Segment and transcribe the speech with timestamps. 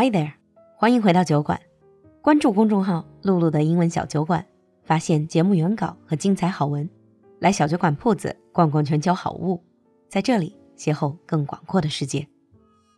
[0.00, 0.30] Hi there，
[0.76, 1.60] 欢迎回到酒馆。
[2.22, 4.46] 关注公众号“露露的英文小酒馆”，
[4.86, 6.88] 发现节目原稿和精彩好文。
[7.40, 9.60] 来小酒馆铺子逛逛全球好物，
[10.08, 12.24] 在这里邂逅更广阔的世界。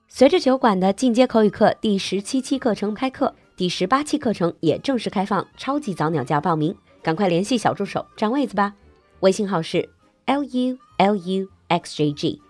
[0.09, 8.75] 随着酒馆的进阶口语课第十七期课程开课，第十八期课程也正式开放超级早鸟价报名，赶快联系小助手占位子吧。
[9.21, 9.89] 微信号是
[10.27, 12.43] l u l u x j g。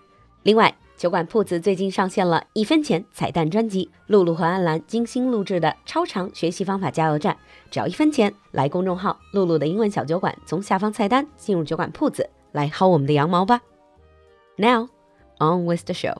[0.43, 7.35] 另外，酒馆铺子最近上线了一分钱彩蛋专辑，璐璐和安澜精心录制的超长学习方法加油站，
[7.71, 8.31] 只要一分钱。
[8.51, 13.63] 来公众号“璐璐的英文小酒馆”，从下方菜单进入酒馆铺子，来薅我们的羊毛吧。
[14.57, 14.91] Now
[15.39, 16.19] on with the show.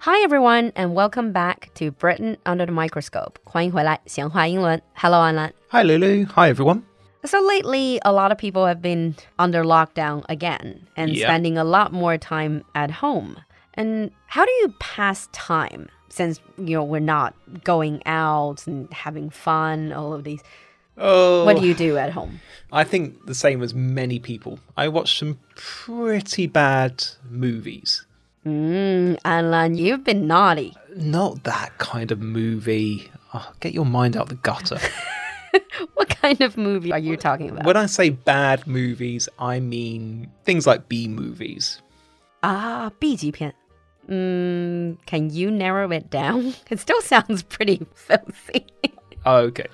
[0.00, 3.36] Hi everyone, and welcome back to Britain under the microscope.
[3.44, 4.82] 欢迎回来，闲话英伦。
[4.96, 5.52] Hello, Anlan.
[5.72, 6.26] Lulu.
[6.34, 6.82] Hi, everyone.
[7.24, 11.26] So lately, a lot of people have been under lockdown again and yep.
[11.26, 13.36] spending a lot more time at home.
[13.78, 17.32] And how do you pass time since you know we're not
[17.62, 19.92] going out and having fun?
[19.92, 20.42] All of these.
[21.00, 22.40] Oh, What do you do at home?
[22.72, 24.58] I think the same as many people.
[24.76, 28.04] I watch some pretty bad movies.
[28.44, 30.74] Mm, Anlan, you've been naughty.
[30.96, 33.08] Not that kind of movie.
[33.32, 34.80] Oh, get your mind out the gutter.
[35.94, 37.64] What kind of movie are you talking about?
[37.64, 41.80] when I say bad movies, I mean things like B movies.
[42.42, 43.54] Ah,，B 级片.
[44.08, 46.54] Mm, can you narrow it down?
[46.70, 48.66] It still sounds pretty filthy.
[49.26, 49.66] Okay.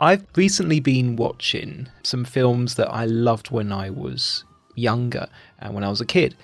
[0.00, 4.44] I've recently been watching some films that I loved when I was
[4.74, 5.28] younger
[5.58, 6.36] and when I was a kid.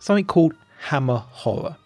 [0.00, 1.76] Something called Hammer Horror.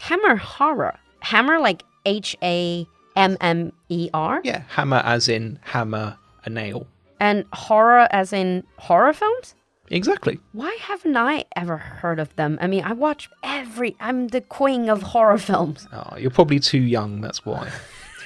[0.00, 0.98] Hammer horror.
[1.20, 2.86] Hammer like H A
[3.16, 4.40] M M E R?
[4.44, 6.86] Yeah, hammer as in hammer a nail.
[7.20, 9.54] And horror as in horror films?
[9.91, 10.39] Exactly.
[10.51, 12.57] Why haven't I ever heard of them?
[12.61, 13.95] I mean, I watch every.
[13.99, 15.87] I'm the queen of horror films.
[15.91, 17.69] Oh, you're probably too young, that's why.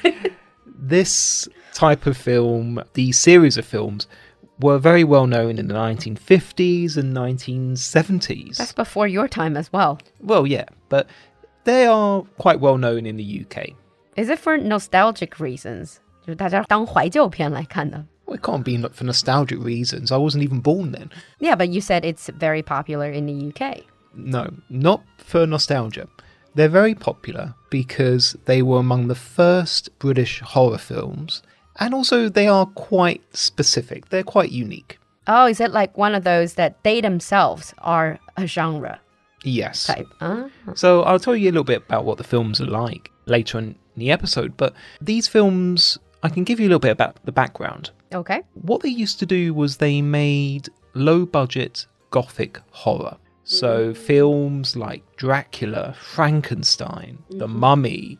[0.65, 4.07] this type of film, the series of films,
[4.59, 8.57] were very well known in the 1950s and 1970s.
[8.57, 9.99] That's before your time as well.
[10.19, 11.07] well, yeah, but
[11.63, 13.69] they are quite well known in the UK.
[14.15, 15.99] Is it for nostalgic reasons?
[16.25, 18.05] 就是大家当怀旧片来看的。
[18.28, 20.12] Well, it can't be for nostalgic reasons.
[20.12, 21.10] I wasn't even born then.
[21.38, 23.78] Yeah, but you said it's very popular in the UK.
[24.14, 26.08] No, not for nostalgia.
[26.54, 31.42] They're very popular because they were among the first British horror films,
[31.80, 34.10] and also they are quite specific.
[34.10, 34.98] They're quite unique.
[35.26, 39.00] Oh, is it like one of those that they themselves are a genre
[39.42, 39.86] Yes.
[39.86, 40.06] type?
[40.20, 40.48] Huh?
[40.74, 43.74] So I'll tell you a little bit about what the films are like later in
[43.96, 47.91] the episode, but these films, I can give you a little bit about the background.
[48.13, 48.41] Okay.
[48.53, 53.17] What they used to do was they made low budget gothic horror.
[53.43, 58.17] So films like Dracula, Frankenstein, The Mummy,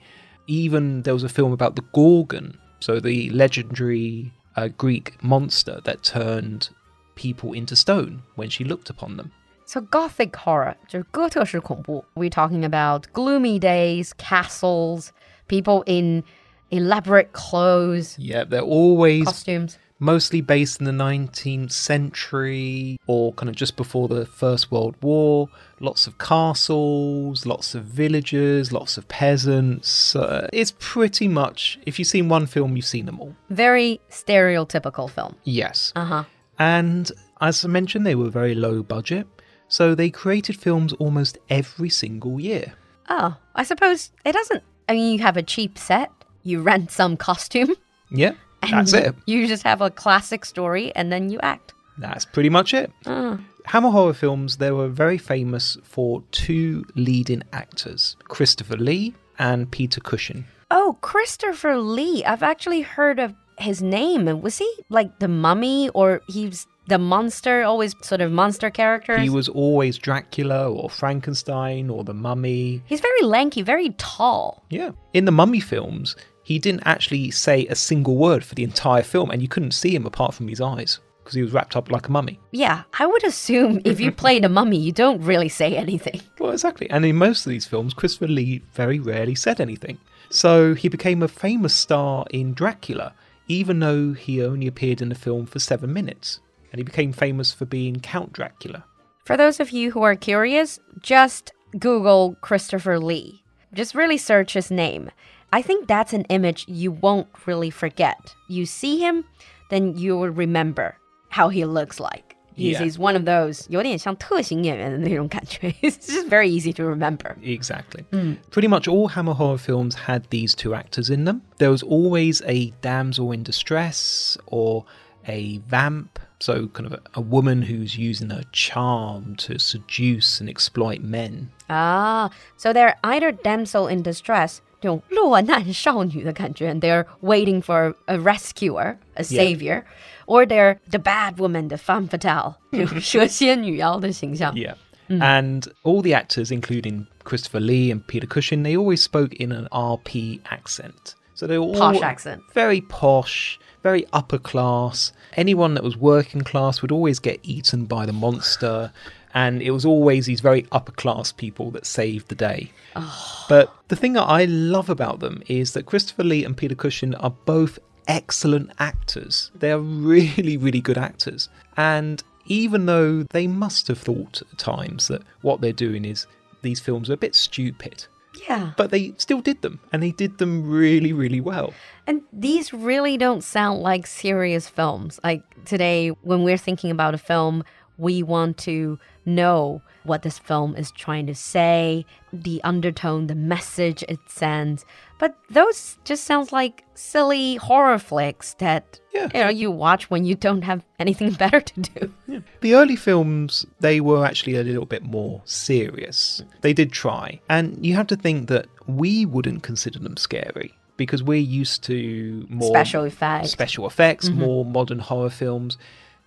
[0.48, 6.04] even there was a film about the Gorgon, so the legendary uh, Greek monster that
[6.04, 6.70] turned
[7.16, 9.32] people into stone when she looked upon them.
[9.66, 12.04] So gothic horror, 就是哥特式恐怖.
[12.16, 15.12] We're talking about gloomy days, castles,
[15.48, 16.24] people in
[16.71, 19.79] elaborate clothes, Yeah, they're always costumes.
[19.99, 25.49] mostly based in the 19th century or kind of just before the First World War.
[25.81, 30.15] Lots of castles, lots of villages, lots of peasants.
[30.17, 33.35] Uh, it's pretty much, if you've seen one film, you've seen them all.
[33.51, 35.37] Very stereotypical film.
[35.45, 35.93] Yes.
[35.97, 36.25] Uh-huh.
[36.59, 39.27] And as I mentioned, they were very low budget.
[39.69, 42.73] So they created films almost every single year.
[43.09, 44.63] Oh, I suppose it doesn't.
[44.89, 46.11] I mean, you have a cheap set,
[46.49, 47.75] you rent some costume,
[48.11, 48.33] Yeah,
[48.71, 49.15] that's you, it.
[49.27, 51.75] You just have a classic story and then you act.
[51.99, 52.91] That's pretty much it.
[53.07, 53.39] Oh.
[53.67, 60.01] Hammer horror films, they were very famous for two leading actors, Christopher Lee and Peter
[60.01, 60.47] Cushing.
[60.71, 62.25] Oh, Christopher Lee.
[62.25, 64.41] I've actually heard of his name.
[64.41, 69.21] Was he like the mummy or he's the monster, always sort of monster characters?
[69.21, 72.83] He was always Dracula or Frankenstein or the Mummy.
[72.87, 74.65] He's very lanky, very tall.
[74.71, 74.93] Yeah.
[75.13, 76.17] In the Mummy films,
[76.49, 79.95] he didn't actually say a single word for the entire film, and you couldn't see
[79.95, 82.41] him apart from his eyes because he was wrapped up like a mummy.
[82.53, 86.23] Yeah, I would assume if you played a mummy, you don't really say anything.
[86.39, 86.89] Well, exactly.
[86.89, 89.99] And in most of these films, Christopher Lee very rarely said anything.
[90.31, 93.13] So he became a famous star in Dracula,
[93.49, 96.41] even though he only appeared in the film for seven minutes.
[96.73, 98.85] And he became famous for being Count Dracula.
[99.27, 103.43] For those of you who are curious, just Google Christopher Lee.
[103.75, 105.11] Just really search his name.
[105.52, 108.34] I think that's an image you won't really forget.
[108.48, 109.24] You see him,
[109.70, 110.98] then you will remember
[111.30, 112.36] how he looks like.
[112.56, 112.84] He's, Yeah.
[112.84, 115.74] he's one of those 有点像特型演员的那种感觉.
[115.82, 117.36] It's just very easy to remember.
[117.42, 118.04] Exactly.
[118.52, 121.42] Pretty much all Hammer horror films had these two actors in them.
[121.58, 124.86] There was always a damsel in distress or
[125.28, 130.48] a vamp, so kind of a, a woman who's using her charm to seduce and
[130.50, 131.50] exploit men.
[131.70, 139.24] Ah, so they're either damsel in distress, 这种落难少女的感觉, and they're waiting for a rescuer, a
[139.24, 139.84] savior,
[140.26, 142.56] or they're the bad woman, the femme fatale,
[143.00, 144.54] 蛇蝎女妖的形象.
[144.54, 144.76] Yeah.
[145.10, 149.68] And all the actors, including Christopher Lee and Peter Cushing, they always spoke in an
[149.72, 151.16] RP accent.
[151.36, 152.42] So they were all Posh accent.
[152.54, 155.12] very posh, very upper class.
[155.36, 158.92] Anyone that was working class would always get eaten by the monster.
[159.35, 162.73] And it was always these very upper class people that saved the day.
[162.97, 163.47] Ah.
[163.49, 167.15] But the thing that I love about them is that Christopher Lee and Peter Cushing
[167.17, 169.51] are both excellent actors.
[169.55, 171.49] They are really, really good actors.
[171.77, 176.27] And even though they must have thought at times that what they're doing is
[176.63, 178.07] these films are a bit stupid,
[178.49, 178.73] Yeah.
[178.79, 181.75] but they still did them and they did them really, really well.
[182.07, 185.21] And these really don't sound like serious films.
[185.23, 187.63] Like today, when we're thinking about a film,
[187.99, 194.03] we want to know what this film is trying to say, the undertone, the message
[194.09, 194.87] it sends.
[195.19, 199.29] But those just sounds like silly horror flicks that Yeah.
[199.35, 202.43] you know you watch when you don't have anything better to do.
[202.61, 206.43] The early films, they were actually a little bit more serious.
[206.63, 207.41] They did try.
[207.51, 212.47] And you have to think that we wouldn't consider them scary because we're used to
[212.49, 213.51] more Special effects.
[213.51, 214.41] special effects, mm-hmm.
[214.41, 215.77] more modern horror films.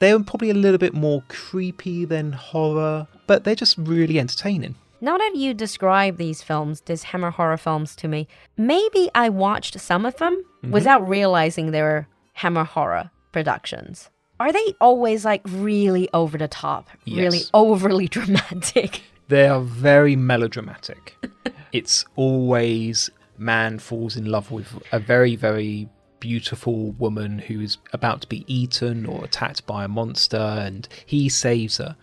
[0.02, 4.74] They're probably a little bit more creepy than horror, but they're just really entertaining.
[5.00, 8.28] Now that you describe these films, these Hammer horror films to me,
[8.58, 10.72] maybe I watched some of them mm-hmm.
[10.72, 14.10] without realizing they were Hammer horror productions.
[14.40, 19.04] Are they always like really over the top, really overly dramatic?
[19.28, 21.16] They are very melodramatic.
[21.72, 25.90] it's always man falls in love with a very, very
[26.21, 31.29] beautiful woman who is about to be eaten or attacked by a monster and he
[31.29, 31.97] saves her.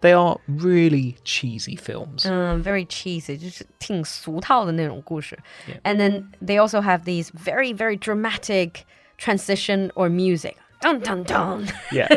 [0.00, 2.26] They are really cheesy films.
[2.26, 5.38] Um, very cheesy, 就是挺俗套的那种故事.
[5.82, 8.84] And then they also have these very, very dramatic
[9.16, 10.56] transition or music.
[10.82, 11.66] Dun dun dun.
[11.90, 12.08] Yeah.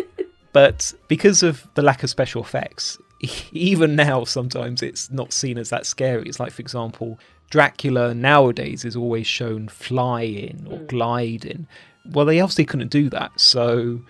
[0.53, 2.97] but because of the lack of special effects,
[3.51, 6.29] even now sometimes it's not seen as that scary.
[6.29, 7.19] It's like, for example,
[7.52, 10.86] Dracula nowadays is always shown flying or hmm.
[10.86, 11.66] gliding.
[12.10, 14.00] Well, they obviously couldn't do that, so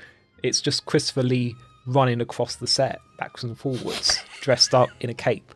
[0.44, 5.14] it's just Christopher Lee running across the set backwards and forwards, dressed up in a
[5.14, 5.52] cape.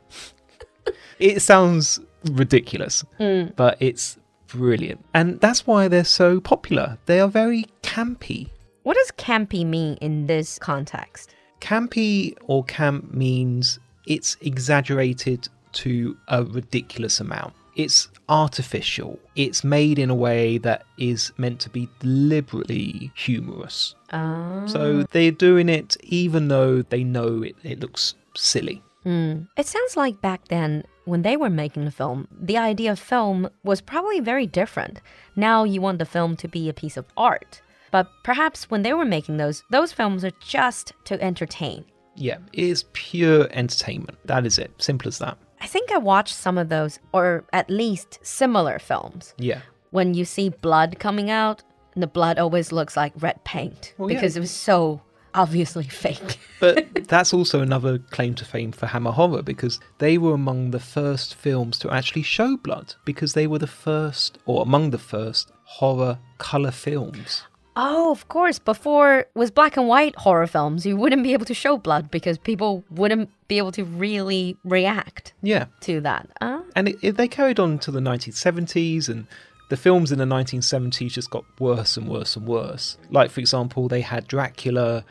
[1.20, 3.50] It sounds ridiculous, hmm.
[3.54, 4.18] but it's
[4.48, 5.04] brilliant.
[5.14, 6.98] And that's why they're so popular.
[7.06, 8.50] They are very campy.
[8.82, 11.36] What does campy mean in this context?
[11.60, 13.78] Campy or camp means
[14.08, 17.54] it's exaggerated to a ridiculous amount.
[17.76, 19.18] It's artificial.
[19.36, 23.94] It's made in a way that is meant to be deliberately humorous.
[24.10, 28.82] Uh, So they're doing it even though they know it, it looks silly.
[29.08, 33.48] It sounds like back then, when they were making the film, the idea of film
[33.62, 35.00] was probably very different.
[35.36, 37.62] Now you want the film to be a piece of art.
[37.92, 41.84] But perhaps when they were making those, those films are just to entertain.
[42.16, 44.18] Yeah, it is pure entertainment.
[44.24, 44.72] That is it.
[44.78, 45.38] Simple as that.
[45.60, 49.34] I think I watched some of those, or at least similar films.
[49.38, 49.60] Yeah.
[49.90, 51.62] When you see blood coming out,
[51.94, 54.16] and the blood always looks like red paint Well, yeah.
[54.16, 55.00] because it was so
[55.34, 56.38] obviously fake.
[56.60, 60.80] But that's also another claim to fame for Hammer Horror because they were among the
[60.80, 65.50] first films to actually show blood because they were the first, or among the first,
[65.64, 67.42] horror colour films.
[67.78, 68.58] Oh, of course.
[68.58, 72.38] Before was black and white horror films, you wouldn't be able to show blood because
[72.38, 75.66] people wouldn't be able to really react Yeah.
[75.82, 76.28] to that.
[76.40, 79.26] Uh, And it, it, they carried on to the 1970s, and
[79.68, 82.96] the films in the 1970s just got worse and worse and worse.
[83.10, 85.04] Like, for example, they had Dracula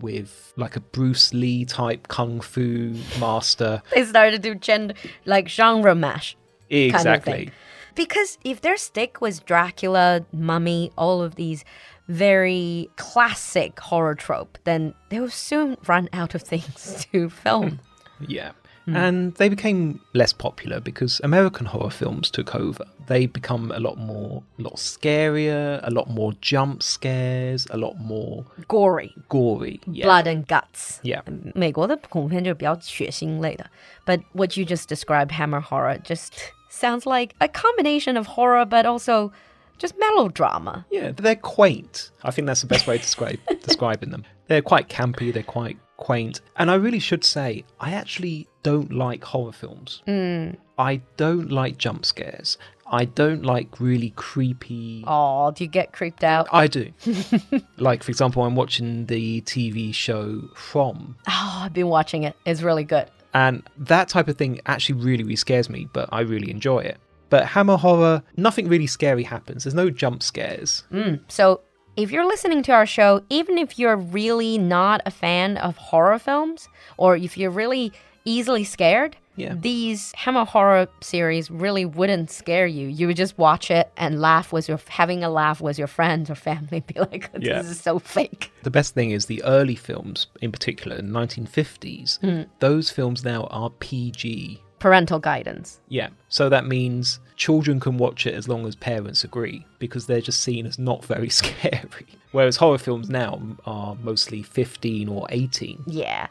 [0.00, 3.82] with like a Bruce Lee type kung fu master.
[3.92, 6.36] they started to do gender like genre mash.
[6.70, 7.50] kind of Exactly.
[7.95, 11.63] Because if their stick was Dracula, Mummy, all of these
[12.07, 17.79] very classic horror trope, then they will soon run out of things to film.
[18.27, 18.51] Yeah.
[18.89, 22.85] And they became less popular because American horror films took over.
[23.07, 27.99] They become a lot more, a lot scarier, a lot more jump scares, a lot
[27.99, 29.81] more Gory, gory.
[29.87, 30.05] Yeah.
[30.05, 31.01] blood and guts.
[31.03, 31.21] Yeah.
[31.53, 33.69] 美国的恐怖片就比较血腥类的，
[34.05, 36.31] but what you just described, hammer horror, just
[36.72, 39.32] sounds like a combination of horror but also
[39.78, 40.86] just melodrama.
[40.90, 42.10] Yeah, they're quaint.
[42.22, 44.24] I think that's the best way to describe describing them.
[44.48, 46.40] They're quite campy, they're quite quaint.
[46.56, 50.02] And I really should say, I actually don't like horror films.
[50.06, 50.50] Hmm.
[50.78, 52.58] I don't like jump scares.
[52.86, 55.02] I don't like really creepy.
[55.06, 56.46] Oh, do you get creeped out?
[56.52, 56.92] I do.
[57.78, 62.36] like, for example, I'm watching the TV show From, Oh, I've been watching it.
[62.44, 63.08] It's really good.
[63.34, 66.98] And that type of thing actually really, really scares me, but I really enjoy it.
[67.30, 69.64] But Hammer Horror, nothing really scary happens.
[69.64, 70.84] There's no jump scares.
[70.92, 71.62] Mm, so,
[71.96, 76.18] if you're listening to our show, even if you're really not a fan of horror
[76.18, 77.92] films, or if you're really
[78.24, 79.54] easily scared, Yeah.
[79.58, 82.86] these Hammer horror series really wouldn't scare you.
[82.88, 86.28] You would just watch it and laugh with your having a laugh with your friends
[86.30, 86.80] or family.
[86.80, 87.60] Be like, this Yeah.
[87.60, 88.52] is so fake.
[88.62, 92.42] The best thing is the early films, in particular, in 1950s, hmm.
[92.58, 94.60] those films now are PG.
[94.78, 95.80] Parental guidance.
[95.88, 96.08] Yeah.
[96.28, 100.40] So that means children can watch it as long as parents agree because they're just
[100.42, 102.06] seen as not very scary.
[102.32, 105.84] Whereas horror films now are mostly 15 or 18.
[105.86, 106.26] Yeah.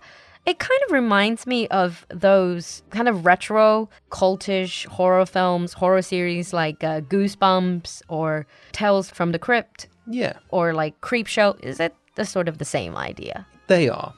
[0.46, 6.52] It kind of reminds me of those kind of retro, cultish horror films, horror series
[6.52, 11.64] like uh, Goosebumps or Tales from the Crypt Yeah, or like Creepshow.
[11.64, 13.46] Is it the sort of the same idea?
[13.68, 14.14] they are.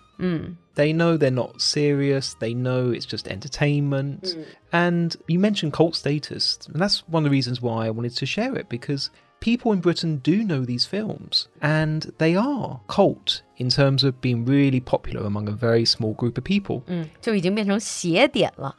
[0.76, 2.36] They know they're not serious.
[2.40, 4.36] They know it's just entertainment.
[4.72, 6.58] And you mentioned cult status.
[6.72, 9.10] And that's one of the reasons why I wanted to share it because
[9.43, 11.49] people in Britain do know these films.
[11.61, 16.39] And they are cult in terms of being really popular among a very small group
[16.39, 16.83] of people.
[16.87, 18.75] 嗯，就已经变成邪点了。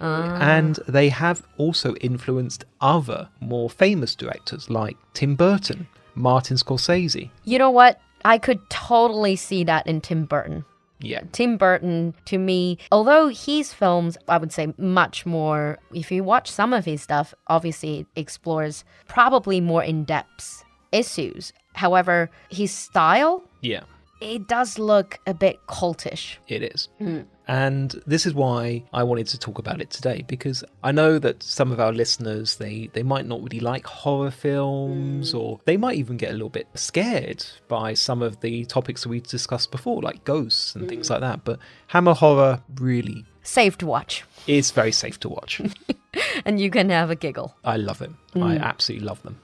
[0.00, 7.30] And they have also influenced other more famous directors like Tim Burton, Martin Scorsese.
[7.44, 7.98] You know what?
[8.24, 10.64] I could totally see that in Tim Burton.
[10.99, 11.21] Yeah.
[11.31, 16.49] Tim Burton, to me, although his films, I would say much more, if you watch
[16.51, 21.53] some of his stuff, obviously it explores probably more in depth issues.
[21.73, 23.83] However, his style, Yeah.
[24.21, 26.37] it does look a bit cultish.
[26.47, 26.89] It is.
[26.99, 27.25] Mm.
[27.47, 31.41] And this is why I wanted to talk about it today because I know that
[31.41, 35.39] some of our listeners they they might not really like horror films mm.
[35.39, 39.09] or they might even get a little bit scared by some of the topics that
[39.09, 41.11] we discussed before like ghosts and things mm.
[41.11, 44.25] like that but Hammer horror really Safe to watch.
[44.45, 45.61] It's very safe to watch.
[46.45, 47.55] And you can have a giggle.
[47.63, 48.09] I love it.
[48.35, 48.61] I mm.
[48.61, 49.39] absolutely love them.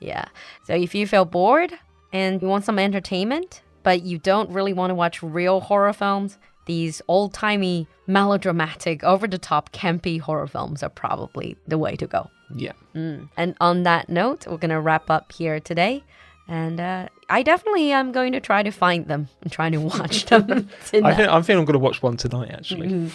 [0.00, 0.24] Yeah.
[0.64, 1.78] So if you feel bored
[2.12, 6.38] and you want some entertainment, but you don't really want to watch real horror films,
[6.66, 12.06] these old timey, melodramatic, over the top, campy horror films are probably the way to
[12.06, 12.30] go.
[12.54, 12.72] Yeah.
[12.94, 16.04] And on that note, we're going to wrap up here today.
[16.46, 20.26] And uh, I definitely am going to try to find them and try to watch
[20.30, 21.14] them I tonight.
[21.16, 23.10] think I think I'm going to watch one tonight actually.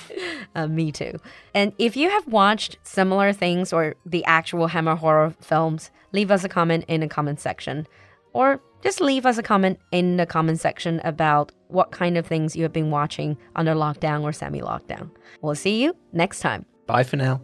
[0.55, 1.19] Uh, me too.
[1.53, 6.43] And if you have watched similar things or the actual Hammer horror films, leave us
[6.43, 7.85] a comment in the comment section.
[8.33, 12.55] Or just leave us a comment in the comment section about what kind of things
[12.55, 15.09] you have been watching under lockdown or semi lockdown.
[15.41, 16.65] We'll see you next time.
[16.85, 17.41] Bye for now.